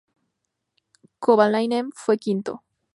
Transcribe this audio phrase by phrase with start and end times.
[1.19, 2.63] Kovalainen fue quinto.